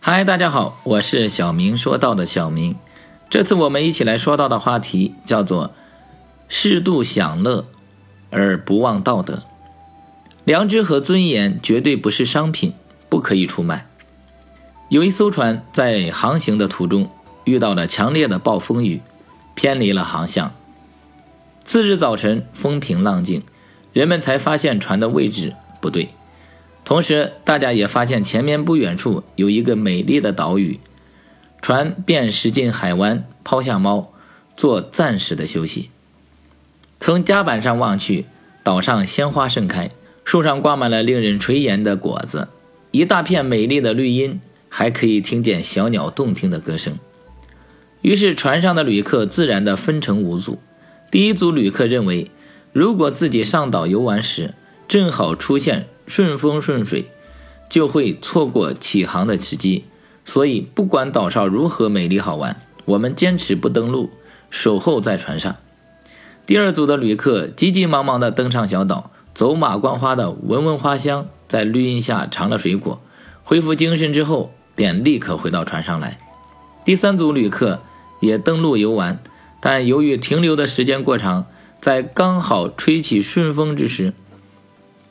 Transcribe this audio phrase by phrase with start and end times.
[0.00, 2.76] 嗨，大家好，我是小明说道的小明。
[3.28, 5.72] 这次我们一起来说到的话题叫做
[6.48, 7.66] “适度享乐
[8.30, 9.42] 而不忘道德”。
[10.44, 12.74] 良知和尊严绝对不是商品，
[13.08, 13.86] 不可以出卖。
[14.88, 17.10] 有一艘船在航行的途中
[17.44, 19.02] 遇到了强烈的暴风雨，
[19.56, 20.54] 偏离了航向。
[21.64, 23.42] 次日早晨，风平浪静，
[23.92, 26.10] 人们才发现船的位置不对。
[26.88, 30.80] 同时，大家也发现前面不远处有一个美丽的岛屿，
[31.60, 34.10] 船便驶进海湾，抛下猫，
[34.56, 35.90] 做暂时的休息。
[36.98, 38.24] 从甲板上望去，
[38.62, 39.90] 岛上鲜花盛开，
[40.24, 42.48] 树上挂满了令人垂涎的果子，
[42.90, 46.98] 一大片美丽的绿荫，还可以听见小鸟动听的歌声。
[48.00, 50.58] 于是，船上的旅客自然的分成五组。
[51.10, 52.30] 第一组旅客认为，
[52.72, 54.54] 如果自己上岛游玩时
[54.88, 55.86] 正好出现。
[56.08, 57.12] 顺风顺水，
[57.68, 59.84] 就会错过起航的时机。
[60.24, 64.10] 所以，不管岛上如何美丽好玩，我们坚持不登陆，
[64.50, 65.56] 守候在船上。
[66.44, 73.00] 第二组的旅客急急忙忙地登上小岛，走马观花地闻闻花香，在绿荫下尝了水果，
[73.44, 76.18] 恢复精神之后，便立刻回到船上来。
[76.84, 77.82] 第三组旅客
[78.20, 79.18] 也登陆游玩，
[79.60, 81.46] 但由于停留的时间过长，
[81.80, 84.12] 在刚好吹起顺风之时。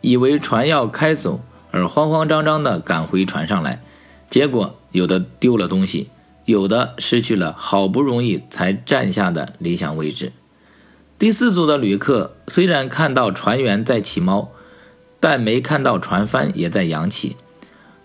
[0.00, 3.82] 以为船要开走，而慌慌张张地赶回船上来，
[4.28, 6.08] 结果有的丢了东西，
[6.44, 10.32] 有的失去了好不容易才占下的理想位置。
[11.18, 14.48] 第四组的旅客虽然看到船员在起锚，
[15.20, 17.36] 但没看到船帆也在扬起，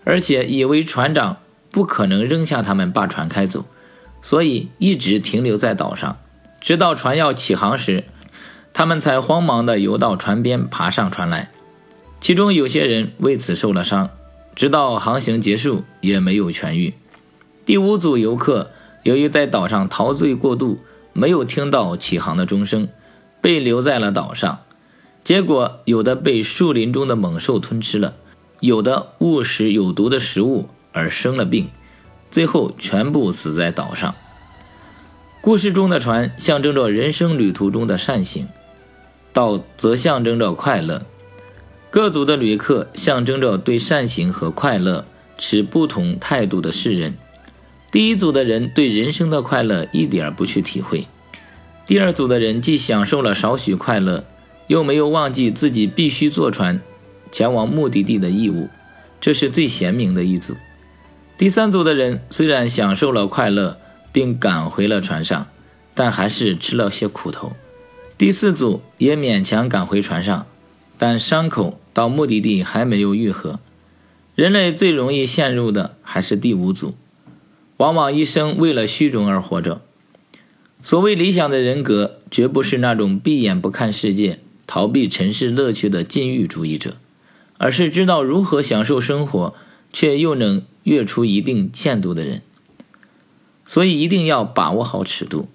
[0.04, 1.38] 而且以为船长
[1.70, 3.64] 不可能扔下他们把船开走，
[4.20, 6.18] 所以一直停留在岛上，
[6.60, 8.04] 直到船要起航时，
[8.74, 11.50] 他们才慌忙地游到船边，爬上船来。
[12.20, 14.10] 其中有些人为此受了伤，
[14.54, 16.94] 直到航行结束也没有痊愈。
[17.64, 18.70] 第五组游客
[19.02, 20.80] 由于在岛上陶醉过度，
[21.12, 22.88] 没有听到起航的钟声，
[23.40, 24.60] 被留在了岛上。
[25.22, 28.14] 结果有的被树林中的猛兽吞吃了，
[28.60, 31.68] 有的误食有毒的食物而生了病，
[32.30, 34.14] 最后全部死在岛上。
[35.40, 38.48] 故事中的船象征着人生旅途中的善行，
[39.32, 41.02] 岛则象征着快乐。
[41.96, 45.06] 各组的旅客象征着对善行和快乐
[45.38, 47.16] 持不同态度的世人。
[47.90, 51.06] 第一组的人对人生的快乐一点不去体会，
[51.86, 54.24] 第二组的人既享受了少许快乐，
[54.66, 56.82] 又没有忘记自己必须坐船
[57.32, 58.68] 前往目的地的义务，
[59.18, 60.54] 这是最贤明的一组。
[61.38, 63.78] 第三组的人虽然享受了快乐，
[64.12, 65.46] 并赶回了船上，
[65.94, 67.56] 但还是吃了些苦头。
[68.18, 70.44] 第四组也勉强赶回船上。
[70.98, 73.58] 但伤口到目的地还没有愈合，
[74.34, 76.94] 人类最容易陷入的还是第五组，
[77.78, 79.80] 往往一生为了虚荣而活着。
[80.82, 86.98] 所谓理想的人格，绝不是那种闭眼不看世界、逃避尘世乐趣的禁欲主义者，
[87.56, 89.54] 而是知道如何享受生活，
[89.90, 92.42] 却又能越出一定限度的人。
[93.64, 95.48] 所以一定要把握好尺度。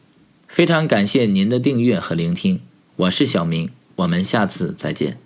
[0.47, 2.59] 非常感谢您的订阅和聆听，
[2.95, 5.19] 我是小明，我们下次再见。